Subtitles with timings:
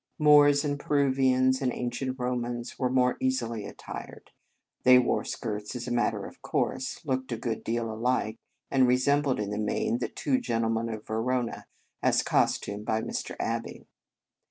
[0.17, 4.31] Moors, and Peruvians, and ancient Romans were more easily attired.
[4.81, 8.39] They wore skirts as a matter of course, looked a good deal alike,
[8.71, 11.67] and resembled in the main the" Two Gentlemen of Verona,"
[12.01, 13.35] as costumed by Mr.
[13.39, 13.85] Abbey.